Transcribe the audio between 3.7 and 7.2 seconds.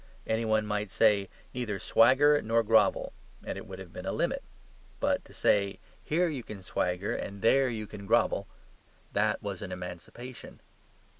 have been a limit. But to say, "Here you can swagger